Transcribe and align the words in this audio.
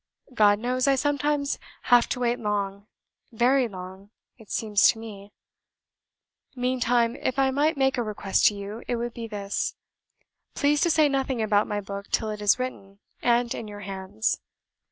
God 0.33 0.57
knows, 0.57 0.87
I 0.87 0.95
sometimes 0.95 1.59
have 1.83 2.09
to 2.09 2.19
wait 2.21 2.39
long 2.39 2.87
VERY 3.31 3.67
long 3.67 4.09
it 4.39 4.49
seems 4.49 4.87
to 4.87 4.97
me. 4.97 5.31
Meantime, 6.55 7.15
if 7.17 7.37
I 7.37 7.51
might 7.51 7.77
make 7.77 7.99
a 7.99 8.01
request 8.01 8.47
to 8.47 8.55
you, 8.55 8.81
it 8.87 8.95
would 8.95 9.13
be 9.13 9.27
this. 9.27 9.75
Please 10.55 10.81
to 10.81 10.89
say 10.89 11.07
nothing 11.07 11.39
about 11.39 11.67
my 11.67 11.81
book 11.81 12.07
till 12.09 12.31
it 12.31 12.41
is 12.41 12.57
written, 12.57 12.97
and 13.21 13.53
in 13.53 13.67
your 13.67 13.81
hands. 13.81 14.39